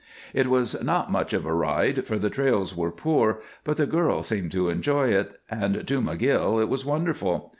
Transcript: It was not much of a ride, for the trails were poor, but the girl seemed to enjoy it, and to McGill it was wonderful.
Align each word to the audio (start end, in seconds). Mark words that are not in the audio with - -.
It 0.33 0.47
was 0.47 0.81
not 0.81 1.11
much 1.11 1.31
of 1.31 1.45
a 1.45 1.53
ride, 1.53 2.07
for 2.07 2.17
the 2.17 2.31
trails 2.31 2.75
were 2.75 2.89
poor, 2.89 3.39
but 3.63 3.77
the 3.77 3.85
girl 3.85 4.23
seemed 4.23 4.51
to 4.53 4.67
enjoy 4.67 5.09
it, 5.09 5.39
and 5.47 5.85
to 5.85 6.01
McGill 6.01 6.59
it 6.59 6.69
was 6.69 6.83
wonderful. 6.83 7.49